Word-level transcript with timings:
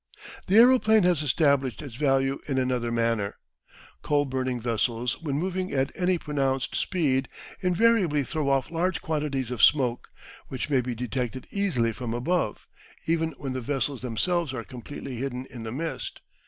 The 0.47 0.57
aeroplane 0.57 1.03
has 1.03 1.21
established 1.21 1.79
its 1.79 1.93
value 1.93 2.39
in 2.47 2.57
another 2.57 2.91
manner. 2.91 3.37
Coal 4.01 4.25
burning 4.25 4.59
vessels 4.59 5.21
when 5.21 5.37
moving 5.37 5.71
at 5.71 5.91
any 5.95 6.17
pronounced 6.17 6.75
speed 6.75 7.29
invariably 7.59 8.23
throw 8.23 8.49
off 8.49 8.71
large 8.71 9.03
quantities 9.03 9.51
of 9.51 9.61
smoke, 9.61 10.07
which 10.47 10.71
may 10.71 10.81
be 10.81 10.95
detected 10.95 11.45
easily 11.51 11.93
from 11.93 12.15
above, 12.15 12.65
even 13.05 13.33
when 13.33 13.53
the 13.53 13.61
vessels 13.61 14.01
themselves 14.01 14.55
are 14.55 14.63
completely 14.63 15.17
hidden 15.17 15.45
in 15.51 15.61
the 15.61 15.71
mist. 15.71 16.21